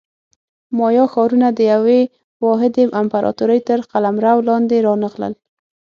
مایا 0.77 1.05
ښارونه 1.13 1.47
د 1.53 1.59
یوې 1.73 2.01
واحدې 2.45 2.83
امپراتورۍ 3.01 3.59
تر 3.67 3.79
قلمرو 3.91 4.37
لاندې 4.49 4.77
رانغلل. 4.87 5.33